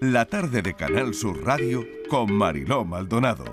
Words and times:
la 0.00 0.26
tarde 0.26 0.62
de 0.62 0.74
Canal 0.74 1.14
Sur 1.14 1.44
Radio 1.44 1.86
con 2.08 2.32
Mariló 2.32 2.84
Maldonado. 2.84 3.44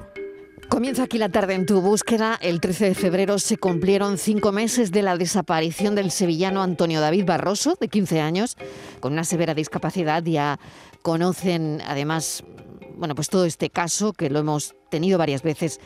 Comienza 0.69 1.03
aquí 1.03 1.17
la 1.17 1.29
tarde 1.29 1.53
en 1.53 1.65
tu 1.65 1.81
búsqueda. 1.81 2.37
El 2.41 2.59
13 2.59 2.85
de 2.85 2.95
febrero 2.95 3.39
se 3.39 3.57
cumplieron 3.57 4.17
cinco 4.17 4.51
meses 4.51 4.91
de 4.91 5.03
la 5.03 5.17
desaparición 5.17 5.95
del 5.95 6.11
sevillano 6.11 6.63
Antonio 6.63 6.99
David 6.99 7.25
Barroso, 7.25 7.77
de 7.79 7.87
15 7.87 8.21
años, 8.21 8.57
con 8.99 9.13
una 9.13 9.23
severa 9.23 9.53
discapacidad. 9.53 10.23
Ya 10.23 10.59
conocen, 11.01 11.81
además, 11.85 12.43
bueno, 12.97 13.15
pues 13.15 13.29
todo 13.29 13.45
este 13.45 13.69
caso 13.69 14.13
que 14.13 14.29
lo 14.29 14.39
hemos 14.39 14.75
tenido 14.89 15.17
varias 15.17 15.43
veces 15.43 15.79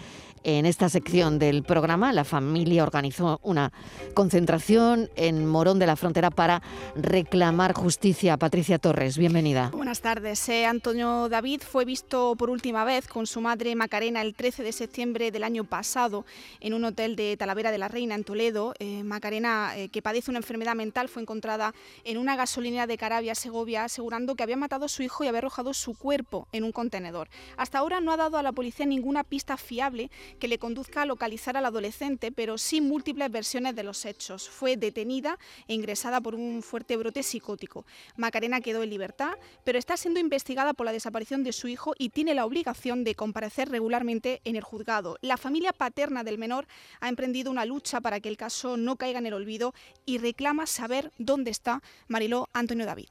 en 0.48 0.66
esta 0.66 0.88
sección 0.88 1.40
del 1.40 1.64
programa, 1.64 2.14
la 2.14 2.24
familia 2.24 2.84
organizó 2.84 3.42
una 3.44 3.74
concentración 4.14 5.10
en 5.18 5.46
Morón 5.46 5.78
de 5.78 5.86
la 5.86 5.98
Frontera 5.98 6.30
para 6.32 6.62
reclamar 6.96 7.74
justicia. 7.74 8.38
Patricia 8.38 8.80
Torres, 8.80 9.18
bienvenida. 9.18 9.72
Buenas 9.74 10.00
tardes. 10.00 10.48
Eh, 10.48 10.66
Antonio 10.66 11.28
David 11.28 11.64
fue 11.70 11.84
visto 11.84 12.38
por 12.38 12.50
última 12.50 12.86
vez 12.86 13.10
con 13.10 13.28
su 13.28 13.42
madre 13.42 13.76
Macarena 13.76 14.22
el 14.22 14.36
13 14.36 14.64
de 14.64 14.72
septiembre 14.72 15.32
del 15.32 15.44
año 15.44 15.66
pasado 15.66 16.26
en 16.62 16.74
un 16.74 16.86
hotel 16.86 17.18
de 17.18 17.36
Talavera 17.36 17.72
de 17.72 17.80
la 17.80 17.90
Reina 17.90 18.16
en 18.16 18.24
Toledo. 18.24 18.74
Eh, 18.80 19.04
Macarena, 19.04 19.74
eh, 19.76 19.90
que 19.90 20.02
padece 20.02 20.32
una 20.32 20.40
enfermedad 20.40 20.76
mental, 20.76 21.10
fue 21.10 21.22
encontrada 21.22 21.74
en 22.06 22.18
una 22.18 22.38
gasolinera 22.38 22.88
de 22.88 22.98
Carabia, 22.98 23.36
Segovia, 23.36 23.84
asegurando 23.84 24.36
que 24.36 24.44
había 24.44 24.56
matado 24.56 24.86
a 24.86 24.90
su 24.90 25.04
hijo 25.04 25.26
y 25.26 25.28
había 25.28 25.40
arrojado 25.40 25.74
su 25.74 25.94
cuerpo 25.94 26.48
en 26.54 26.64
un 26.64 26.72
contenedor. 26.72 27.28
Hasta 27.58 27.80
ahora 27.80 28.00
no 28.00 28.14
ha 28.14 28.18
dado 28.18 28.38
a 28.38 28.44
la 28.44 28.54
policía 28.54 28.86
ninguna 28.86 29.26
pista 29.26 29.58
fiable 29.58 30.10
que 30.38 30.48
le 30.48 30.60
conduzca 30.60 31.02
a 31.02 31.06
localizar 31.06 31.58
al 31.58 31.66
adolescente, 31.66 32.32
pero 32.32 32.58
sin 32.58 32.88
múltiples 32.88 33.32
versiones 33.32 33.76
de 33.76 33.84
los 33.84 34.06
hechos. 34.06 34.50
Fue 34.50 34.78
detenida 34.78 35.38
e 35.68 35.74
ingresada 35.74 36.22
por 36.22 36.36
un 36.36 36.62
fuerte 36.64 36.98
brote 36.98 37.24
psicótico. 37.24 37.86
Macarena 38.16 38.62
quedó 38.62 38.84
en 38.84 38.90
libertad, 38.90 39.36
pero 39.64 39.80
está 39.80 39.98
siendo 39.98 40.20
investigada 40.20 40.74
por 40.74 40.86
la 40.86 40.92
desaparición 40.92 41.44
de 41.44 41.54
su 41.54 41.68
hijo 41.68 41.94
y 41.98 42.10
tiene 42.10 42.34
la 42.34 42.46
obligación 42.46 43.04
de 43.04 43.16
comparecer 43.16 43.70
regularmente 43.70 44.42
en 44.44 44.56
el 44.56 44.64
juzgado. 44.64 45.18
La 45.22 45.38
familia 45.38 45.74
paterna 45.74 46.24
del 46.24 46.38
menor 46.38 46.68
ha 47.00 47.10
emprendido 47.10 47.52
una 47.52 47.66
lucha 47.66 48.02
para 48.02 48.20
que 48.20 48.30
el 48.30 48.38
caso 48.38 48.78
no 48.78 48.96
caiga 48.96 49.20
en 49.20 49.26
el 49.26 49.34
olvido 49.34 49.74
y 50.06 50.18
reclama 50.18 50.66
saber 50.66 51.12
dónde 51.18 51.52
está 51.52 51.82
Mariló 52.08 52.50
Antonio 52.54 52.86
David. 52.86 53.10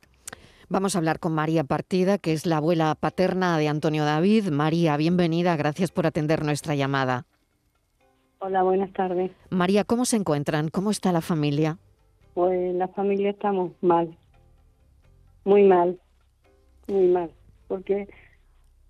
Vamos 0.69 0.97
a 0.97 0.99
hablar 0.99 1.21
con 1.21 1.33
María 1.33 1.63
Partida, 1.63 2.19
que 2.19 2.33
es 2.33 2.45
la 2.45 2.57
abuela 2.57 2.97
paterna 2.99 3.57
de 3.57 3.69
Antonio 3.69 4.05
David. 4.05 4.49
María, 4.49 4.97
bienvenida, 4.97 5.57
gracias 5.57 5.93
por 5.93 6.07
atender 6.07 6.45
nuestra 6.45 6.75
llamada. 6.75 7.25
Hola, 8.41 8.65
buenas 8.65 8.93
tardes. 8.93 9.31
María, 9.51 9.85
¿cómo 9.85 10.05
se 10.05 10.17
encuentran? 10.17 10.69
¿Cómo 10.69 10.91
está 10.91 11.13
la 11.13 11.21
familia? 11.21 11.79
Pues 12.35 12.75
la 12.75 12.89
familia 12.89 13.31
estamos 13.31 13.73
mal, 13.81 14.19
muy 15.45 15.63
mal, 15.63 16.01
muy 16.89 17.07
mal, 17.07 17.31
porque 17.69 18.09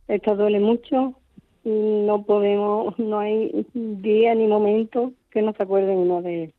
esto 0.09 0.35
duele 0.35 0.61
mucho, 0.61 1.15
no 1.63 2.25
podemos, 2.25 2.99
no 2.99 3.19
hay 3.19 3.67
día 3.75 4.35
ni 4.35 4.47
momento 4.47 5.13
que 5.31 5.43
no 5.43 5.53
se 5.53 5.63
acuerde 5.63 5.95
uno 5.95 6.23
de 6.23 6.45
él. 6.45 6.55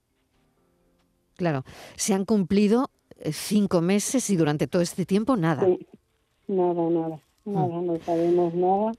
Claro, 1.36 1.64
se 1.96 2.14
han 2.14 2.24
cumplido 2.24 2.90
cinco 3.32 3.82
meses 3.82 4.30
y 4.30 4.36
durante 4.36 4.68
todo 4.68 4.82
este 4.82 5.06
tiempo 5.06 5.36
nada. 5.36 5.68
Nada, 6.48 6.90
nada, 6.90 7.20
nada, 7.46 7.82
no 7.82 7.98
sabemos 8.06 8.54
nada. 8.54 8.92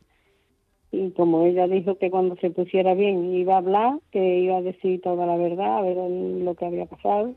Y 0.91 1.10
como 1.10 1.44
ella 1.44 1.66
dijo 1.66 1.98
que 1.98 2.10
cuando 2.10 2.36
se 2.36 2.50
pusiera 2.50 2.94
bien 2.94 3.34
iba 3.34 3.55
a 3.55 3.58
hablar, 3.58 3.98
que 4.10 4.41
iba 4.41 4.56
a 4.56 4.62
decir 4.62 5.00
toda 5.02 5.27
la 5.27 5.36
verdad, 5.36 5.78
a 5.78 5.83
ver 5.83 5.97
lo 5.97 6.55
que 6.55 6.64
había 6.64 6.86
pasado, 6.86 7.34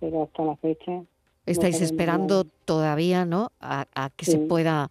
pero 0.00 0.24
hasta 0.24 0.44
la 0.44 0.56
fecha. 0.56 1.02
Estáis 1.44 1.80
esperando 1.80 2.44
todavía, 2.64 3.24
¿no? 3.24 3.50
A, 3.60 4.10
que 4.16 4.24
se 4.24 4.38
pueda 4.38 4.90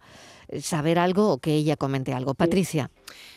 saber 0.60 0.98
algo 0.98 1.32
o 1.32 1.38
que 1.38 1.54
ella 1.54 1.76
comente 1.76 2.12
algo. 2.12 2.34
Patricia. 2.34 2.90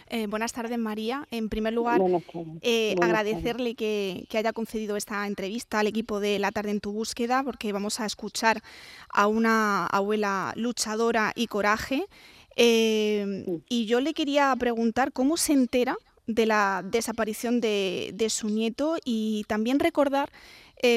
Eh, 0.07 0.27
buenas 0.27 0.53
tardes, 0.53 0.77
María. 0.77 1.27
En 1.31 1.49
primer 1.49 1.73
lugar, 1.73 1.99
eh, 2.61 2.95
agradecerle 3.01 3.73
que, 3.73 4.27
haya 4.33 4.53
concedido 4.53 4.97
esta 4.97 5.25
entrevista 5.25 5.79
al 5.79 5.87
equipo 5.87 6.19
de 6.19 6.37
La 6.37 6.51
Tarde 6.51 6.71
en 6.71 6.79
tu 6.79 6.91
Búsqueda, 6.91 7.41
porque 7.43 7.73
vamos 7.73 7.99
a 7.99 8.05
escuchar 8.05 8.61
a 9.09 9.27
una 9.27 9.87
abuela 9.87 10.53
luchadora 10.55 11.31
y 11.35 11.47
coraje. 11.47 12.05
Eh, 12.55 13.61
y 13.67 13.85
yo 13.87 13.99
le 13.99 14.13
quería 14.13 14.55
preguntar 14.59 15.11
cómo 15.11 15.37
se 15.37 15.53
entera 15.53 15.97
de 16.27 16.45
la 16.45 16.83
desaparición 16.85 17.59
de, 17.59 18.27
su 18.29 18.49
nieto 18.49 18.97
y 19.03 19.43
también 19.47 19.79
recordar 19.79 20.31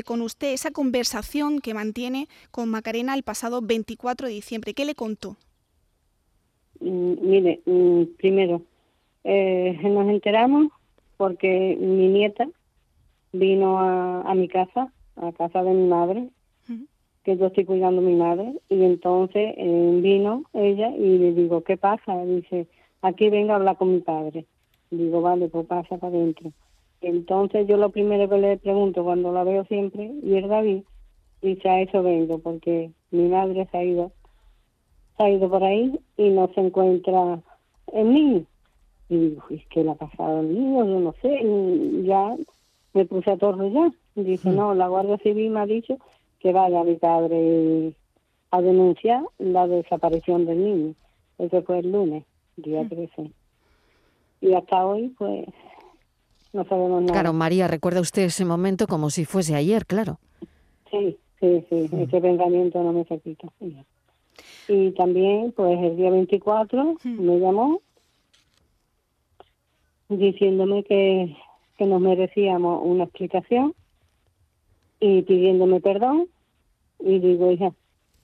con 0.04 0.20
usted 0.20 0.52
esa 0.52 0.70
conversación 0.70 1.60
que 1.60 1.72
mantiene 1.72 2.28
con 2.50 2.68
Macarena 2.68 3.14
el 3.14 3.22
pasado 3.22 3.62
24 3.62 4.26
de 4.26 4.34
diciembre. 4.34 4.74
¿Qué 4.74 4.84
le 4.84 4.94
contó? 4.94 5.38
Mm, 6.80 7.14
mire, 7.22 7.62
mm, 7.64 8.02
primero, 8.18 8.62
eh, 9.30 9.78
nos 9.82 10.08
enteramos 10.08 10.68
porque 11.18 11.76
mi 11.78 12.08
nieta 12.08 12.48
vino 13.32 13.78
a, 13.78 14.34
mi 14.34 14.48
casa, 14.48 14.90
a 15.16 15.32
casa 15.32 15.62
de 15.62 15.74
mi 15.74 15.86
madre, 15.86 16.30
que 17.24 17.36
yo 17.36 17.46
estoy 17.48 17.66
cuidando 17.66 18.00
a 18.00 18.04
mi 18.04 18.14
madre, 18.14 18.54
y 18.70 18.82
entonces 18.82 19.54
eh, 19.58 19.98
vino 20.02 20.44
ella 20.54 20.88
y 20.96 21.18
le 21.18 21.32
digo, 21.32 21.62
¿qué 21.62 21.76
pasa? 21.76 22.24
Dice, 22.24 22.68
aquí 23.02 23.28
vengo 23.28 23.52
a 23.52 23.56
hablar 23.56 23.76
con 23.76 23.92
mi 23.92 24.00
padre. 24.00 24.46
Digo, 24.90 25.20
vale, 25.20 25.48
pues 25.48 25.66
pasa 25.66 25.98
para 25.98 26.16
adentro. 26.16 26.50
Entonces 27.02 27.66
yo 27.68 27.76
lo 27.76 27.90
primero 27.90 28.30
que 28.30 28.38
le 28.38 28.56
pregunto 28.56 29.04
cuando 29.04 29.30
la 29.30 29.44
veo 29.44 29.66
siempre, 29.66 30.10
y 30.22 30.36
es 30.36 30.48
David, 30.48 30.84
dice, 31.42 31.68
a 31.68 31.82
eso 31.82 32.02
vengo, 32.02 32.38
porque 32.38 32.92
mi 33.10 33.28
madre 33.28 33.68
se 33.70 33.76
ha 33.76 33.84
ido, 33.84 34.10
se 35.18 35.22
ha 35.22 35.28
ido 35.28 35.50
por 35.50 35.62
ahí 35.62 36.00
y 36.16 36.30
no 36.30 36.50
se 36.54 36.62
encuentra 36.62 37.40
en 37.92 38.12
mí. 38.14 38.46
Y 39.08 39.16
digo, 39.16 39.42
es 39.50 39.66
que 39.68 39.84
le 39.84 39.90
ha 39.90 39.94
pasado 39.94 40.40
al 40.40 40.52
niño, 40.52 40.84
yo 40.84 41.00
no 41.00 41.14
sé, 41.22 41.40
y 41.42 42.04
ya 42.04 42.36
me 42.94 43.04
puse 43.06 43.30
a 43.30 43.36
ya. 43.36 43.92
Dice, 44.14 44.50
mm. 44.50 44.56
no, 44.56 44.74
la 44.74 44.88
Guardia 44.88 45.18
Civil 45.18 45.50
me 45.50 45.60
ha 45.60 45.66
dicho 45.66 45.98
que 46.40 46.52
vaya 46.52 46.80
a 46.80 46.84
mi 46.84 46.96
padre 46.96 47.92
a 48.50 48.60
denunciar 48.60 49.22
la 49.38 49.66
desaparición 49.66 50.46
del 50.46 50.64
niño. 50.64 50.94
Eso 51.38 51.62
fue 51.62 51.80
el 51.80 51.92
lunes, 51.92 52.24
día 52.56 52.86
13. 52.88 53.22
Mm. 53.22 53.32
Y 54.40 54.54
hasta 54.54 54.86
hoy, 54.86 55.14
pues, 55.18 55.46
no 56.52 56.64
sabemos 56.64 57.02
nada. 57.02 57.12
Claro, 57.12 57.32
María, 57.32 57.68
recuerda 57.68 58.00
usted 58.00 58.22
ese 58.22 58.44
momento 58.44 58.86
como 58.86 59.10
si 59.10 59.24
fuese 59.24 59.54
ayer, 59.54 59.86
claro. 59.86 60.18
Sí, 60.90 61.16
sí, 61.40 61.64
sí, 61.68 61.88
mm. 61.90 62.00
ese 62.00 62.20
pensamiento 62.20 62.82
no 62.82 62.92
me 62.92 63.04
se 63.04 63.18
quita. 63.20 63.48
Y 64.68 64.90
también, 64.92 65.52
pues, 65.52 65.78
el 65.78 65.96
día 65.96 66.10
24 66.10 66.96
me 67.04 67.38
llamó 67.38 67.80
diciéndome 70.08 70.84
que, 70.84 71.36
que 71.76 71.86
nos 71.86 72.00
merecíamos 72.00 72.80
una 72.84 73.04
explicación 73.04 73.74
y 75.00 75.22
pidiéndome 75.22 75.80
perdón. 75.80 76.28
Y 77.00 77.18
digo, 77.18 77.50
hija, 77.52 77.72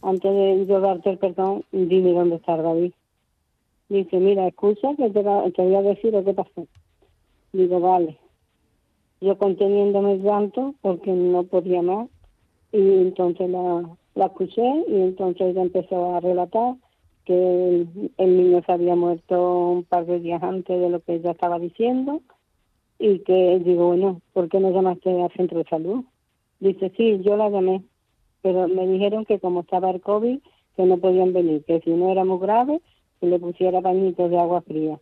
antes 0.03 0.33
de 0.33 0.67
yo 0.67 0.81
darte 0.81 1.11
el 1.11 1.19
perdón, 1.19 1.65
dime 1.73 2.13
dónde 2.13 2.37
está 2.37 2.57
David. 2.57 2.93
Dice, 3.89 4.19
mira, 4.19 4.49
escucha 4.49 4.95
que 4.97 5.11
te, 5.11 5.23
voy 5.23 5.75
a 5.75 5.83
decir 5.83 6.13
lo 6.13 6.25
que 6.25 6.35
pasó. 6.35 6.67
Digo, 7.53 7.81
vale. 7.81 8.19
Yo 9.21 9.39
conteniéndome 9.39 10.13
el 10.13 10.23
llanto 10.23 10.75
porque 10.81 11.13
no 11.13 11.45
podía 11.45 11.83
más. 11.83 12.09
Y 12.73 12.81
entonces 12.81 13.49
la, 13.49 13.89
la 14.15 14.27
escuché 14.27 14.85
y 14.89 14.97
entonces 14.97 15.49
ella 15.49 15.63
empezó 15.63 16.17
a 16.17 16.21
relatar 16.21 16.75
que 17.25 17.87
el, 18.19 18.37
niño 18.37 18.63
se 18.65 18.73
había 18.73 18.95
muerto 18.95 19.71
un 19.71 19.85
par 19.85 20.07
de 20.07 20.21
días 20.21 20.43
antes 20.43 20.81
de 20.81 20.89
lo 20.89 21.01
que 21.01 21.15
ella 21.15 21.33
estaba 21.33 21.59
diciendo 21.59 22.21
y 22.99 23.21
que 23.21 23.59
digo, 23.59 23.89
bueno, 23.89 24.21
¿por 24.33 24.49
qué 24.49 24.61
no 24.61 24.71
llamaste 24.71 25.23
al 25.23 25.33
centro 25.33 25.59
de 25.59 25.65
salud? 25.65 26.05
Dice, 26.61 26.93
sí, 26.97 27.21
yo 27.23 27.37
la 27.37 27.51
llamé, 27.51 27.83
pero 28.43 28.69
me 28.69 28.87
dijeron 28.87 29.25
que 29.25 29.41
como 29.41 29.61
estaba 29.61 29.91
el 29.91 30.01
COVID, 30.01 30.39
que 30.77 30.85
no 30.85 30.99
podían 30.99 31.33
venir, 31.33 31.65
que 31.65 31.81
si 31.81 31.91
no 31.91 32.11
era 32.11 32.25
muy 32.25 32.39
grave, 32.39 32.81
que 33.21 33.27
le 33.27 33.39
pusiera 33.39 33.81
bañitos 33.81 34.31
de 34.31 34.39
agua 34.39 34.63
fría. 34.63 34.99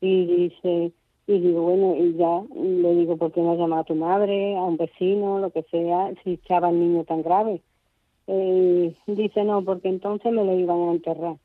Y 0.00 0.26
dice, 0.26 0.92
y 1.26 1.38
digo, 1.38 1.62
bueno, 1.62 1.96
y 1.96 2.14
ya 2.14 2.42
le 2.54 2.94
digo, 2.96 3.16
¿por 3.16 3.32
qué 3.32 3.40
no 3.40 3.52
has 3.52 3.58
llamado 3.58 3.82
a 3.82 3.86
tu 3.86 3.94
madre, 3.94 4.56
a 4.56 4.62
un 4.62 4.76
vecino, 4.76 5.38
lo 5.38 5.50
que 5.50 5.62
sea, 5.70 6.12
si 6.24 6.34
estaba 6.34 6.70
el 6.70 6.80
niño 6.80 7.04
tan 7.04 7.22
grave? 7.22 7.62
Eh, 8.26 8.94
dice 9.06 9.44
no, 9.44 9.64
porque 9.64 9.88
entonces 9.88 10.32
me 10.32 10.44
lo 10.44 10.54
iban 10.58 10.80
a 10.88 10.92
enterrar. 10.92 11.36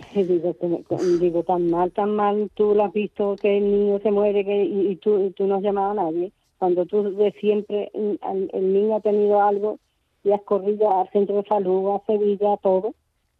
Y 0.14 1.18
digo, 1.18 1.42
tan 1.42 1.70
mal, 1.70 1.92
tan 1.92 2.14
mal, 2.16 2.50
tú 2.54 2.74
lo 2.74 2.84
has 2.84 2.92
visto 2.92 3.36
que 3.36 3.58
el 3.58 3.70
niño 3.70 3.98
se 4.00 4.10
muere 4.10 4.44
que, 4.44 4.64
y, 4.64 4.96
tú, 4.96 5.30
tú 5.32 5.46
no 5.46 5.56
has 5.56 5.62
llamado 5.62 5.90
a 5.90 5.94
nadie. 5.94 6.32
Cuando 6.58 6.86
tú 6.86 7.14
de 7.16 7.32
siempre, 7.32 7.90
el, 7.94 8.72
niño 8.72 8.96
ha 8.96 9.00
tenido 9.00 9.42
algo 9.42 9.78
y 10.24 10.32
has 10.32 10.42
corrido 10.42 10.90
al 10.90 11.08
centro 11.10 11.36
de 11.36 11.48
salud, 11.48 11.94
a 11.94 12.04
Sevilla, 12.06 12.54
a 12.54 12.56
todo, 12.58 12.94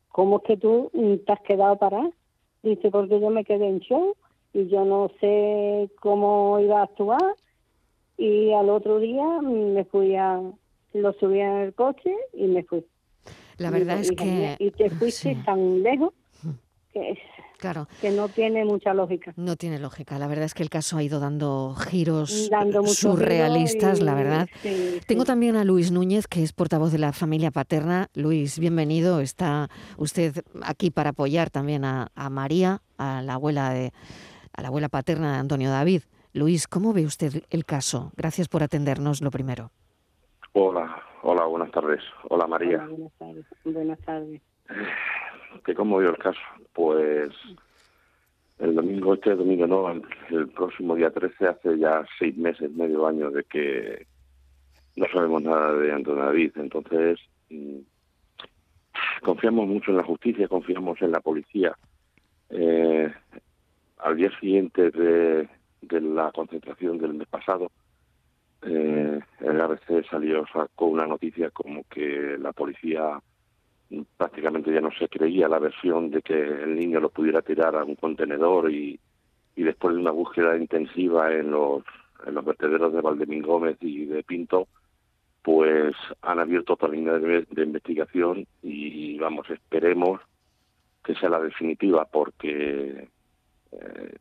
¿cómo 0.08 0.38
es 0.38 0.44
que 0.44 0.56
tú 0.56 0.90
te 0.92 1.32
has 1.32 1.40
quedado 1.40 1.76
para 1.76 2.10
Dice, 2.62 2.90
porque 2.90 3.20
yo 3.20 3.30
me 3.30 3.44
quedé 3.44 3.68
en 3.68 3.80
show 3.80 4.14
y 4.52 4.68
yo 4.68 4.84
no 4.84 5.10
sé 5.20 5.88
cómo 6.00 6.58
iba 6.60 6.80
a 6.80 6.84
actuar 6.84 7.22
y 8.18 8.52
al 8.52 8.68
otro 8.68 8.98
día 8.98 9.40
me 9.40 9.84
fui 9.84 10.14
a, 10.14 10.42
lo 10.92 11.12
subí 11.14 11.40
el 11.40 11.74
coche 11.74 12.14
y 12.32 12.46
me 12.46 12.64
fui. 12.64 12.84
La 13.58 13.70
verdad 13.70 13.98
Digo, 14.00 14.12
es 14.14 14.22
"Hija 14.24 14.56
que... 14.58 14.64
Y 14.64 14.70
te 14.70 14.90
fuiste 14.90 15.34
sí. 15.34 15.42
tan 15.44 15.82
lejos 15.82 16.12
que, 16.92 17.18
Claro, 17.58 17.86
que 18.00 18.10
no 18.10 18.28
tiene 18.30 18.64
mucha 18.64 18.94
lógica. 18.94 19.34
no 19.36 19.54
tiene 19.56 19.78
lógica. 19.78 20.18
La 20.18 20.26
verdad 20.26 20.46
es 20.46 20.54
que 20.54 20.62
el 20.62 20.70
caso 20.70 20.96
ha 20.96 21.02
ido 21.02 21.20
dando 21.20 21.74
giros 21.76 22.48
Dando 22.50 22.80
mucho 22.80 22.94
giro 22.94 23.12
surrealistas, 23.12 24.00
la 24.00 24.12
y- 24.12 24.14
verdad. 24.14 24.48
sí, 24.62 24.98
Tengo 25.06 25.22
sí. 25.22 25.26
también 25.26 25.56
a 25.56 25.64
Luis 25.64 25.92
Núñez, 25.92 26.26
que 26.26 26.42
es 26.42 26.52
portavoz 26.54 26.90
de 26.90 26.98
la 26.98 27.12
familia 27.12 27.50
paterna. 27.50 28.08
Luis, 28.14 28.58
bienvenido. 28.58 29.20
Está 29.20 29.68
usted 29.98 30.42
aquí 30.62 30.90
para 30.90 31.10
apoyar 31.10 31.50
también 31.50 31.84
a, 31.84 32.08
a 32.14 32.30
María, 32.30 32.80
a 32.96 33.20
la 33.22 33.34
abuela 33.34 33.70
de, 33.74 33.92
a 34.54 34.62
la 34.62 34.68
abuela 34.68 34.88
paterna 34.88 35.34
de 35.34 35.38
Antonio 35.38 35.70
David. 35.70 36.02
Luis, 36.32 36.66
¿cómo 36.66 36.92
ve 36.94 37.04
usted 37.04 37.42
el 37.50 37.64
caso? 37.66 38.10
Gracias 38.16 38.48
por 38.48 38.62
atendernos 38.62 39.20
lo 39.20 39.30
primero. 39.30 39.70
Hola, 40.52 41.00
hola, 41.22 41.44
buenas 41.44 41.70
tardes. 41.70 42.00
Hola 42.28 42.46
María. 42.48 42.78
Hola, 42.78 42.88
buenas 42.88 43.12
tardes. 43.18 43.46
Buenas 43.64 43.98
tardes. 44.00 44.42
¿Que 45.64 45.74
¿Cómo 45.74 45.98
vio 45.98 46.10
el 46.10 46.18
caso? 46.18 46.40
Pues 46.72 47.30
el 48.58 48.74
domingo, 48.74 49.14
este 49.14 49.34
domingo 49.36 49.66
no, 49.66 49.90
el, 49.90 50.02
el 50.30 50.48
próximo 50.48 50.96
día 50.96 51.10
13, 51.10 51.46
hace 51.46 51.78
ya 51.78 52.04
seis 52.18 52.36
meses, 52.36 52.70
medio 52.72 53.06
año 53.06 53.30
de 53.30 53.44
que 53.44 54.06
no 54.96 55.06
sabemos 55.12 55.42
nada 55.42 55.72
de 55.72 55.92
Antonio 55.92 56.24
David. 56.24 56.52
Entonces, 56.56 57.20
mm, 57.48 57.78
confiamos 59.22 59.68
mucho 59.68 59.92
en 59.92 59.98
la 59.98 60.04
justicia, 60.04 60.48
confiamos 60.48 61.00
en 61.00 61.12
la 61.12 61.20
policía. 61.20 61.76
Eh, 62.50 63.12
al 63.98 64.16
día 64.16 64.30
siguiente 64.40 64.90
de, 64.90 65.48
de 65.82 66.00
la 66.00 66.32
concentración 66.32 66.98
del 66.98 67.14
mes 67.14 67.28
pasado, 67.28 67.70
eh, 68.62 69.20
el 69.40 69.60
ABC 69.60 70.06
salió, 70.08 70.44
sacó 70.52 70.86
una 70.86 71.06
noticia 71.06 71.50
como 71.50 71.84
que 71.84 72.36
la 72.38 72.52
policía 72.52 73.20
prácticamente 74.16 74.72
ya 74.72 74.80
no 74.80 74.90
se 74.92 75.08
creía 75.08 75.48
la 75.48 75.58
versión 75.58 76.10
de 76.10 76.22
que 76.22 76.34
el 76.34 76.76
niño 76.76 77.00
lo 77.00 77.10
pudiera 77.10 77.42
tirar 77.42 77.74
a 77.74 77.84
un 77.84 77.96
contenedor 77.96 78.70
y, 78.70 79.00
y 79.56 79.62
después 79.62 79.94
de 79.94 80.00
una 80.00 80.12
búsqueda 80.12 80.56
intensiva 80.56 81.32
en 81.32 81.50
los, 81.50 81.82
en 82.26 82.34
los 82.34 82.44
vertederos 82.44 82.92
de 82.92 83.00
Valdemín 83.00 83.42
Gómez 83.42 83.78
y 83.80 84.04
de 84.04 84.22
Pinto, 84.22 84.68
pues 85.42 85.94
han 86.22 86.38
abierto 86.38 86.74
otra 86.74 86.88
línea 86.88 87.14
de, 87.14 87.46
de 87.50 87.62
investigación 87.62 88.46
y 88.62 89.18
vamos, 89.18 89.48
esperemos 89.50 90.20
que 91.02 91.14
sea 91.14 91.30
la 91.30 91.40
definitiva 91.40 92.04
porque 92.04 93.08
eh, 93.72 94.14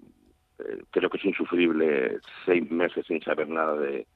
eh, 0.59 0.83
creo 0.91 1.09
que 1.09 1.17
es 1.17 1.25
insufrible 1.25 2.19
seis 2.45 2.69
meses 2.71 3.05
sin 3.05 3.21
saber 3.21 3.49
nada 3.49 3.75
de, 3.75 4.07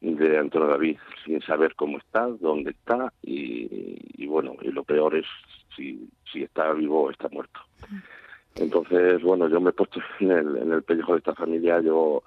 de 0.00 0.38
Antonio 0.38 0.68
David, 0.68 0.96
sin 1.24 1.40
saber 1.42 1.74
cómo 1.74 1.98
está, 1.98 2.26
dónde 2.40 2.70
está 2.70 3.12
y, 3.22 4.26
bueno, 4.26 4.54
y 4.62 4.68
lo 4.70 4.84
peor 4.84 5.16
es 5.16 5.26
si, 5.74 6.08
si 6.32 6.42
está 6.42 6.72
vivo 6.72 7.04
o 7.04 7.10
está 7.10 7.28
muerto. 7.28 7.60
Entonces, 8.56 9.20
bueno, 9.22 9.48
yo 9.48 9.60
me 9.60 9.70
he 9.70 9.72
puesto 9.72 10.00
en 10.20 10.30
el, 10.30 10.56
en 10.56 10.72
el 10.72 10.82
pellejo 10.82 11.12
de 11.12 11.18
esta 11.18 11.34
familia, 11.34 11.80
yo 11.80 12.22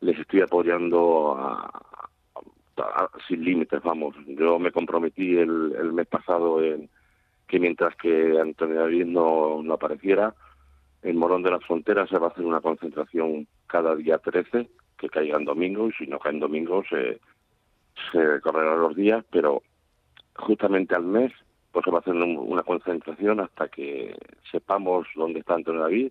les 0.00 0.18
estoy 0.18 0.40
apoyando 0.42 1.34
a- 1.38 1.82
sin 3.26 3.42
límites, 3.42 3.82
vamos. 3.82 4.14
Yo 4.26 4.58
me 4.58 4.70
comprometí 4.70 5.38
el, 5.38 5.74
el 5.80 5.92
mes 5.94 6.06
pasado 6.08 6.62
en 6.62 6.90
que 7.48 7.58
mientras 7.58 7.96
que 7.96 8.38
Antonio 8.38 8.80
David 8.80 9.06
no, 9.06 9.62
no 9.62 9.74
apareciera, 9.74 10.34
en 11.02 11.16
Morón 11.16 11.42
de 11.42 11.52
las 11.52 11.64
Fronteras 11.64 12.08
se 12.10 12.18
va 12.18 12.26
a 12.26 12.30
hacer 12.30 12.44
una 12.44 12.60
concentración 12.60 13.46
cada 13.66 13.94
día 13.94 14.18
13, 14.18 14.68
que 14.98 15.08
caiga 15.08 15.36
en 15.38 15.44
domingo, 15.44 15.88
y 15.88 15.92
si 15.92 16.06
no 16.06 16.18
cae 16.18 16.32
en 16.32 16.40
domingo 16.40 16.82
se, 16.88 17.20
correrán 18.40 18.80
los 18.80 18.94
días, 18.96 19.24
pero 19.30 19.62
justamente 20.34 20.94
al 20.94 21.04
mes 21.04 21.32
pues 21.72 21.84
se 21.84 21.90
va 21.90 21.98
a 21.98 22.00
hacer 22.00 22.14
un- 22.14 22.36
una 22.38 22.62
concentración 22.62 23.40
hasta 23.40 23.68
que 23.68 24.14
sepamos 24.50 25.06
dónde 25.14 25.40
está 25.40 25.54
Antonio 25.54 25.82
David 25.82 26.10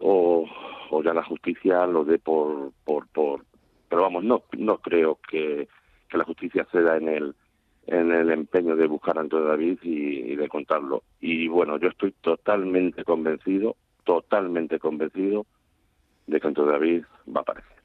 o, 0.00 0.46
o 0.90 1.02
ya 1.02 1.12
la 1.14 1.24
justicia 1.24 1.86
lo 1.86 2.04
dé 2.04 2.18
por, 2.18 2.72
por, 2.84 3.06
por 3.08 3.44
pero 3.88 4.02
vamos 4.02 4.24
no 4.24 4.42
no 4.58 4.78
creo 4.78 5.18
que, 5.28 5.68
que 6.08 6.18
la 6.18 6.24
justicia 6.24 6.66
ceda 6.70 6.96
en 6.96 7.08
el 7.08 7.34
en 7.86 8.12
el 8.12 8.30
empeño 8.30 8.76
de 8.76 8.86
buscar 8.86 9.16
a 9.16 9.22
Antonio 9.22 9.48
David 9.48 9.78
y 9.82 10.36
de 10.36 10.46
contarlo. 10.48 11.02
Y 11.20 11.48
bueno 11.48 11.78
yo 11.78 11.88
estoy 11.88 12.12
totalmente 12.20 13.04
convencido 13.04 13.76
totalmente 14.04 14.78
convencido 14.78 15.46
de 16.26 16.40
que 16.40 16.46
Antonio 16.46 16.72
David 16.72 17.04
va 17.34 17.40
a 17.40 17.42
aparecer 17.42 17.77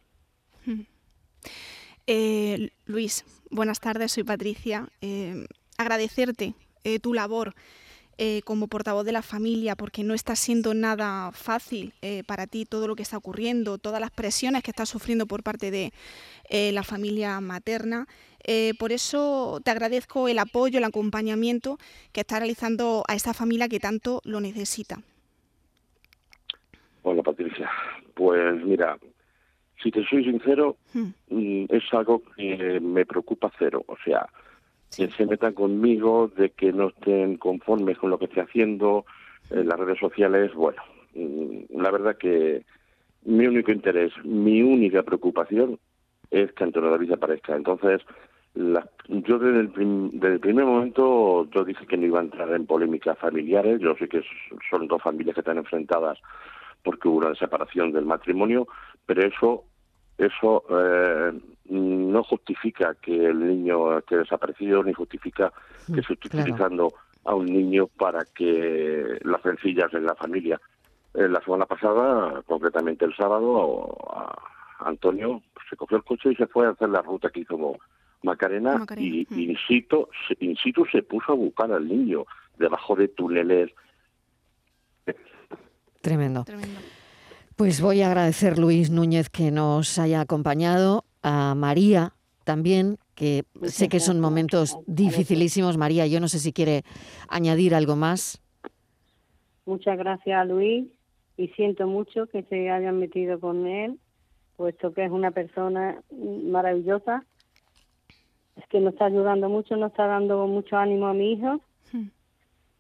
Eh, 2.08 2.70
Luis, 2.86 3.26
buenas 3.50 3.80
tardes, 3.80 4.12
soy 4.12 4.24
Patricia. 4.24 4.90
Eh, 5.02 5.46
agradecerte 5.78 6.54
eh, 6.84 7.00
tu 7.00 7.14
labor 7.14 7.54
como 8.46 8.68
portavoz 8.68 9.06
de 9.06 9.12
la 9.12 9.22
familia, 9.22 9.76
porque 9.76 10.02
no 10.02 10.14
está 10.14 10.38
siendo 10.38 10.74
nada 10.74 11.32
fácil 11.34 11.94
para 12.26 12.48
ti 12.48 12.64
todo 12.64 12.88
lo 12.88 12.96
que 12.96 13.02
está 13.02 13.18
ocurriendo, 13.18 13.80
todas 13.80 14.00
las 14.00 14.12
presiones 14.12 14.64
que 14.64 14.72
estás 14.72 14.88
sufriendo 14.88 15.26
por 15.26 15.44
parte 15.44 15.72
de 15.72 15.92
la 16.72 16.84
familia 16.84 17.42
materna. 17.42 18.08
Por 18.80 18.94
eso 18.94 19.60
te 19.66 19.72
agradezco 19.72 20.30
el 20.30 20.40
apoyo, 20.40 20.78
el 20.78 20.86
acompañamiento 20.86 21.80
que 22.14 22.22
estás 22.22 22.40
realizando 22.40 23.04
a 23.10 23.16
esta 23.16 23.34
familia 23.34 23.68
que 23.68 23.82
tanto 23.82 24.22
lo 24.24 24.40
necesita. 24.40 25.02
Hola 27.02 27.24
Patricia, 27.24 27.70
pues 28.14 28.64
mira, 28.64 28.98
si 29.84 29.92
te 29.92 30.04
soy 30.06 30.24
sincero, 30.24 30.78
Hmm. 30.94 31.10
mm, 31.30 31.66
es 31.70 31.84
algo 31.94 32.24
que 32.36 32.80
me 32.80 33.06
preocupa 33.06 33.52
cero. 33.60 33.84
O 33.88 33.96
sea, 34.04 34.26
que 34.96 35.10
se 35.12 35.26
metan 35.26 35.54
conmigo, 35.54 36.32
de 36.38 36.52
que 36.52 36.72
no 36.72 36.90
estén 36.90 37.38
conformes 37.38 37.98
con 37.98 38.10
lo 38.10 38.18
que 38.18 38.26
estoy 38.26 38.44
haciendo 38.44 39.06
en 39.50 39.68
las 39.68 39.80
redes 39.80 40.00
sociales. 40.00 40.54
Bueno, 40.54 40.82
mm, 41.16 41.80
la 41.82 41.92
verdad 41.92 42.18
que 42.18 42.64
mi 43.26 43.46
único 43.48 43.72
interés, 43.72 44.12
mi 44.24 44.62
única 44.62 45.02
preocupación 45.04 45.80
es 46.30 46.52
que 46.54 46.64
Antonio 46.64 46.92
David 46.92 47.12
aparezca. 47.14 47.56
Entonces, 47.56 48.02
la- 48.54 48.88
yo 49.08 49.40
desde 49.40 49.62
el, 49.62 49.70
prim- 49.70 50.12
desde 50.12 50.36
el 50.36 50.40
primer 50.40 50.66
momento 50.66 51.48
yo 51.52 51.64
dije 51.66 51.88
que 51.88 51.98
no 51.98 52.06
iba 52.06 52.20
a 52.20 52.24
entrar 52.24 52.52
en 52.54 52.66
polémicas 52.68 53.18
familiares. 53.18 53.80
Yo 53.80 53.96
sé 53.96 54.08
que 54.08 54.22
son 54.70 54.88
dos 54.88 55.02
familias 55.02 55.34
que 55.34 55.42
están 55.42 55.58
enfrentadas 55.58 56.20
porque 56.84 57.08
hubo 57.08 57.18
una 57.20 57.34
separación 57.36 57.92
del 57.94 58.06
matrimonio, 58.06 58.68
pero 59.08 59.24
eso 59.26 59.64
eso 60.18 60.64
eh, 60.70 61.32
no 61.70 62.24
justifica 62.24 62.96
que 63.02 63.26
el 63.26 63.40
niño 63.48 63.98
esté 63.98 64.18
desaparecido 64.18 64.84
ni 64.84 64.94
justifica 64.94 65.52
que 65.88 66.02
se 66.04 66.14
esté 66.14 66.30
claro. 66.30 66.44
utilizando 66.44 66.94
a 67.26 67.36
un 67.36 67.46
niño 67.46 67.88
para 67.88 68.26
que 68.36 69.18
las 69.24 69.42
rencillas 69.44 69.94
en 69.94 70.06
la 70.06 70.16
familia. 70.16 70.60
Eh, 71.14 71.28
la 71.28 71.42
semana 71.42 71.66
pasada, 71.66 72.42
concretamente 72.46 73.06
el 73.06 73.16
sábado, 73.16 73.98
a- 74.14 74.36
Antonio 74.86 75.42
se 75.70 75.76
cogió 75.78 75.98
el 75.98 76.04
coche 76.04 76.32
y 76.32 76.36
se 76.36 76.48
fue 76.48 76.66
a 76.68 76.72
hacer 76.72 76.90
la 76.90 77.02
ruta 77.02 77.30
que 77.30 77.42
hizo 77.42 77.58
Macarena, 78.24 78.78
Macarena, 78.80 79.08
y 79.08 79.26
mm. 79.30 79.40
in 79.40 79.58
situ, 79.68 80.08
se- 80.28 80.38
in 80.40 80.56
situ 80.58 80.86
se 80.92 81.04
puso 81.04 81.32
a 81.32 81.36
buscar 81.36 81.72
al 81.72 81.88
niño 81.88 82.26
debajo 82.58 82.96
de 82.96 83.08
túneles, 83.10 83.72
Tremendo. 86.02 86.44
Tremendo. 86.44 86.80
Pues 87.56 87.82
voy 87.82 88.02
a 88.02 88.08
agradecer, 88.08 88.58
Luis 88.58 88.90
Núñez, 88.90 89.30
que 89.30 89.52
nos 89.52 90.00
haya 90.00 90.22
acompañado, 90.22 91.06
a 91.22 91.56
María 91.56 92.14
también, 92.44 92.98
que 93.16 93.44
Muchas 93.54 93.74
sé 93.74 93.90
que 93.90 94.00
son 94.00 94.20
momentos 94.20 94.78
dificilísimos. 94.88 95.78
María, 95.78 96.08
yo 96.08 96.20
no 96.20 96.28
sé 96.28 96.40
si 96.40 96.52
quiere 96.52 96.84
añadir 97.30 97.76
algo 97.76 97.96
más. 97.96 98.42
Muchas 99.66 99.98
gracias 99.98 100.38
a 100.38 100.46
Luis 100.46 100.88
y 101.38 101.48
siento 101.50 101.88
mucho 101.88 102.28
que 102.28 102.44
se 102.44 102.70
hayan 102.70 103.00
metido 103.00 103.40
con 103.40 103.66
él, 103.68 103.98
puesto 104.58 104.94
que 104.94 105.06
es 105.06 105.12
una 105.12 105.32
persona 105.32 106.02
maravillosa, 106.12 107.24
es 108.58 108.68
que 108.68 108.80
nos 108.80 108.94
está 108.94 109.06
ayudando 109.06 109.48
mucho, 109.48 109.78
nos 109.78 109.92
está 109.92 110.06
dando 110.06 110.46
mucho 110.48 110.76
ánimo 110.78 111.08
a 111.08 111.14
mi 111.14 111.34
hijo 111.34 111.62
Hmm. 111.94 112.08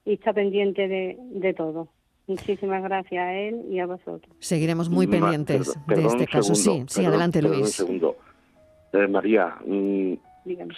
y 0.05 0.13
está 0.13 0.33
pendiente 0.33 0.87
de, 0.87 1.17
de 1.19 1.53
todo. 1.53 1.87
Muchísimas 2.27 2.81
gracias 2.83 3.21
a 3.21 3.33
él 3.33 3.65
y 3.69 3.79
a 3.79 3.85
vosotros. 3.85 4.33
Seguiremos 4.39 4.89
muy 4.89 5.07
Ma- 5.07 5.11
pendientes 5.11 5.77
perdón- 5.87 6.03
de 6.03 6.07
este 6.23 6.27
caso. 6.27 6.55
segundo, 6.55 6.85
sí, 6.87 6.93
sí, 6.95 6.99
perdón- 7.01 7.09
adelante, 7.11 7.39
perdón 7.41 7.57
Luis. 7.59 7.79
Un 7.79 7.85
segundo. 7.87 8.17
Eh, 8.93 9.07
María, 9.07 9.55
mm, 9.65 10.13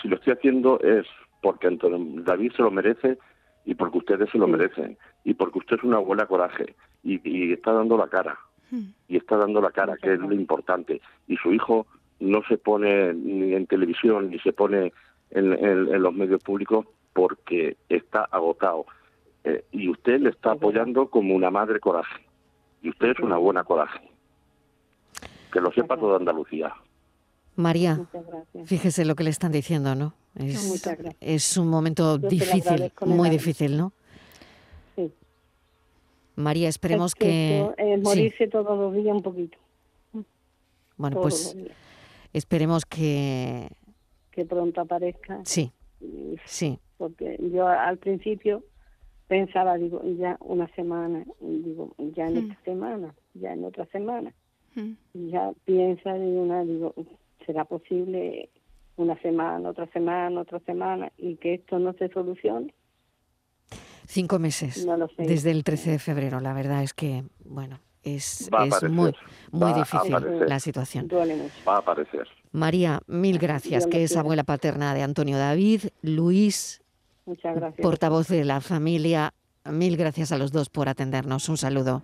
si 0.02 0.08
lo 0.08 0.16
estoy 0.16 0.34
haciendo 0.34 0.80
es 0.80 1.06
porque 1.42 1.68
Antonio 1.68 2.24
David 2.24 2.52
se 2.56 2.64
lo 2.64 2.72
merece 2.72 3.18
y 3.66 3.76
porque 3.76 3.98
ustedes 4.00 4.30
se 4.32 4.38
lo 4.38 4.46
Sí. 4.46 4.52
merecen 4.52 4.98
y 5.24 5.34
porque 5.36 5.60
usted 5.60 5.78
es 5.78 5.84
una 5.84 5.98
abuela 5.98 6.26
coraje 6.26 6.76
y, 7.04 7.20
y 7.30 7.54
está 7.54 7.74
dando 7.74 7.98
la 7.98 8.08
cara 8.08 8.38
Hmm. 8.72 8.86
y 9.08 9.18
está 9.18 9.38
dando 9.38 9.62
la 9.62 9.70
cara, 9.72 9.96
que 10.02 10.14
es 10.14 10.20
lo 10.20 10.34
importante. 10.34 11.00
Y 11.28 11.36
su 11.38 11.54
hijo 11.54 11.86
no 12.20 12.42
se 12.48 12.58
pone 12.58 13.14
ni 13.14 13.54
en 13.54 13.68
televisión 13.68 14.32
ni 14.32 14.40
se 14.40 14.54
pone 14.54 14.92
en, 15.30 15.54
en- 15.54 15.94
en 15.94 16.02
los 16.02 16.14
medios 16.14 16.42
públicos 16.42 16.88
porque 17.14 17.78
está 17.90 18.24
agotado. 18.32 18.86
Eh, 19.46 19.64
y 19.72 19.90
usted 19.90 20.20
le 20.20 20.32
está 20.32 20.52
apoyando 20.52 21.10
como 21.10 21.36
una 21.36 21.52
madre 21.52 21.80
coraje. 21.80 22.26
Y 22.82 22.90
usted 22.90 23.12
es 23.12 23.20
una 23.20 23.38
buena 23.38 23.64
coraje. 23.64 24.10
Que 25.54 25.62
lo 25.62 25.72
sepa 25.72 25.98
toda 25.98 26.18
Andalucía. 26.18 26.74
María, 27.56 28.06
fíjese 28.66 29.06
lo 29.06 29.16
que 29.16 29.24
le 29.24 29.30
están 29.30 29.52
diciendo, 29.52 29.96
¿no? 29.96 30.14
Es, 30.36 30.86
es 31.22 31.58
un 31.58 31.70
momento 31.70 32.18
difícil, 32.18 32.92
muy 33.06 33.30
difícil, 33.30 33.78
¿no? 33.78 33.94
Sí. 34.96 35.14
María, 36.36 36.68
esperemos 36.68 37.16
que... 37.16 37.72
que... 37.78 37.98
morirse 37.98 38.48
todos 38.50 38.78
los 38.78 38.94
días 38.94 39.16
un 39.16 39.22
poquito. 39.22 39.58
Bueno, 40.98 41.22
pues 41.22 41.56
esperemos 42.34 42.86
que... 42.86 43.70
Que 44.32 44.44
pronto 44.44 44.82
aparezca. 44.82 45.40
Sí, 45.46 45.72
sí. 46.44 46.78
Porque 46.98 47.38
yo 47.54 47.68
al 47.68 47.98
principio 47.98 48.64
pensaba, 49.28 49.78
digo, 49.78 50.02
ya 50.18 50.38
una 50.42 50.68
semana, 50.76 51.26
digo, 51.40 51.94
ya 51.98 52.28
en 52.28 52.34
hmm. 52.34 52.52
esta 52.52 52.64
semana, 52.64 53.16
ya 53.34 53.54
en 53.54 53.64
otra 53.66 53.86
semana. 53.88 54.34
Hmm. 54.76 54.94
Ya 55.14 55.52
piensa 55.66 56.14
de 56.14 56.28
una, 56.28 56.64
digo, 56.64 56.94
¿será 57.46 57.66
posible 57.66 58.50
una 58.98 59.20
semana, 59.22 59.70
otra 59.70 59.88
semana, 59.88 60.42
otra 60.42 60.60
semana 60.60 61.12
y 61.18 61.36
que 61.38 61.56
esto 61.56 61.80
no 61.80 61.94
se 61.94 62.10
solucione? 62.10 62.74
Cinco 64.08 64.38
meses 64.38 64.88
desde 65.18 65.52
el 65.52 65.64
13 65.64 65.92
de 65.92 66.00
febrero. 66.00 66.40
La 66.40 66.54
verdad 66.54 66.84
es 66.84 66.94
que, 66.94 67.24
bueno, 67.44 67.80
es, 68.04 68.50
muy, 68.90 69.14
muy 69.52 69.74
difícil 69.74 70.16
la 70.48 70.60
situación. 70.60 71.10
Va 71.68 71.76
a 71.76 71.80
aparecer. 71.80 72.28
María, 72.52 73.02
mil 73.08 73.40
gracias, 73.40 73.88
que 73.88 74.04
es 74.04 74.16
abuela 74.16 74.44
paterna 74.44 74.94
de 74.94 75.02
Antonio 75.02 75.38
David. 75.38 75.86
Luis, 76.02 76.82
portavoz 77.82 78.28
de 78.28 78.46
la 78.46 78.62
familia, 78.62 79.34
mil 79.66 79.98
gracias 79.98 80.32
a 80.32 80.38
los 80.38 80.52
dos 80.52 80.70
por 80.70 80.90
atendernos. 80.90 81.50
Un 81.50 81.58
saludo. 81.58 82.04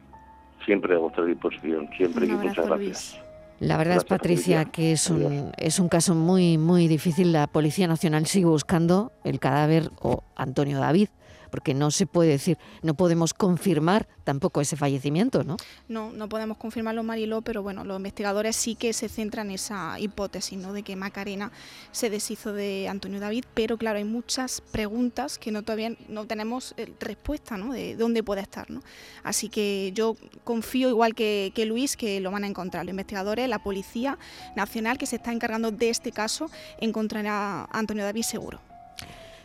Siempre 0.66 0.96
a 0.96 1.00
vuestra 1.00 1.26
disposición, 1.26 1.90
siempre 1.98 2.26
y 2.26 2.32
muchas 2.32 2.68
gracias. 2.68 3.22
La 3.60 3.78
verdad 3.78 3.98
es, 3.98 4.06
Patricia, 4.06 4.66
que 4.66 4.92
es 4.92 5.10
un, 5.12 5.52
es 5.58 5.80
un 5.80 5.88
caso 5.88 6.16
muy, 6.16 6.58
muy 6.58 6.88
difícil. 6.88 7.32
La 7.32 7.46
Policía 7.46 7.88
Nacional 7.88 8.26
sigue 8.26 8.48
buscando 8.48 9.12
el 9.24 9.40
cadáver 9.40 9.92
o 10.02 10.24
Antonio 10.36 10.80
David 10.80 11.10
porque 11.50 11.74
no 11.74 11.92
se 11.92 12.06
puede 12.06 12.30
decir, 12.30 12.58
no 12.82 12.94
podemos 12.94 13.34
confirmar 13.34 14.08
tampoco 14.24 14.62
ese 14.62 14.78
fallecimiento, 14.78 15.44
¿no? 15.44 15.58
No, 15.88 16.12
no 16.12 16.30
podemos 16.30 16.58
confirmarlo, 16.58 17.04
Mariló, 17.04 17.42
pero 17.42 17.62
bueno, 17.62 17.84
los 17.84 17.98
investigadores 17.98 18.56
sí 18.56 18.76
que 18.76 18.94
se 18.94 19.10
centran 19.10 19.50
en 19.50 19.56
esa 19.56 20.00
hipótesis, 20.00 20.58
¿no? 20.58 20.74
De 20.74 20.84
que 20.84 20.96
Macarena 20.96 21.52
se 21.92 22.10
deshizo 22.10 22.54
de 22.54 22.88
Antonio 22.88 23.20
David, 23.20 23.46
pero 23.54 23.78
claro, 23.78 23.98
hay 23.98 24.04
muchas 24.04 24.62
preguntas 24.62 25.38
que 25.38 25.52
no 25.52 25.64
todavía 25.64 25.96
no 26.08 26.26
tenemos 26.26 26.74
eh, 26.78 26.94
respuesta, 27.00 27.58
¿no? 27.58 27.74
De 27.74 27.96
dónde 27.96 28.24
puede 28.24 28.42
estar, 28.42 28.70
¿no? 28.70 28.82
Así 29.24 29.50
que 29.50 29.92
yo 29.94 30.16
confío, 30.44 30.90
igual 30.90 31.16
que, 31.16 31.52
que 31.54 31.66
Luis, 31.66 31.98
que 31.98 32.20
lo 32.20 32.32
van 32.32 32.44
a 32.44 32.48
encontrar. 32.48 32.86
Los 32.86 32.92
investigadores, 32.92 33.50
la 33.50 33.60
Policía 33.60 34.18
Nacional, 34.56 34.98
que 34.98 35.06
se 35.06 35.18
está 35.18 35.32
encargando 35.32 35.72
de 35.72 35.90
este 35.90 36.12
caso, 36.12 36.50
encontrará 36.80 37.64
a 37.64 37.80
Antonio 37.80 38.04
David 38.04 38.24
seguro. 38.24 38.60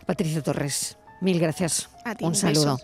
Patricia 0.06 0.42
Torres, 0.42 0.96
Mil 1.26 1.40
gracias. 1.40 1.88
A 2.04 2.14
ti, 2.14 2.24
un, 2.24 2.36
saludo. 2.36 2.78